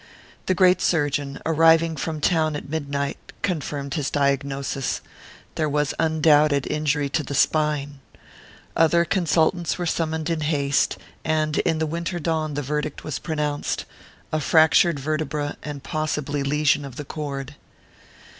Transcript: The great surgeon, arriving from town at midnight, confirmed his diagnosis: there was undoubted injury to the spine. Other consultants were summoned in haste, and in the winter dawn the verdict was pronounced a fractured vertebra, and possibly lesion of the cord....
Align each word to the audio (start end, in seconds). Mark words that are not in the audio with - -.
The 0.47 0.55
great 0.55 0.81
surgeon, 0.81 1.39
arriving 1.45 1.95
from 1.95 2.21
town 2.21 2.55
at 2.55 2.67
midnight, 2.67 3.19
confirmed 3.43 3.93
his 3.93 4.09
diagnosis: 4.09 4.99
there 5.53 5.69
was 5.69 5.93
undoubted 5.99 6.65
injury 6.65 7.07
to 7.09 7.21
the 7.21 7.35
spine. 7.35 7.99
Other 8.75 9.05
consultants 9.05 9.77
were 9.77 9.85
summoned 9.85 10.31
in 10.31 10.41
haste, 10.41 10.97
and 11.23 11.59
in 11.59 11.77
the 11.77 11.85
winter 11.85 12.17
dawn 12.17 12.55
the 12.55 12.63
verdict 12.63 13.03
was 13.03 13.19
pronounced 13.19 13.85
a 14.33 14.39
fractured 14.39 14.99
vertebra, 14.99 15.55
and 15.61 15.83
possibly 15.83 16.41
lesion 16.41 16.83
of 16.83 16.95
the 16.95 17.05
cord.... 17.05 17.53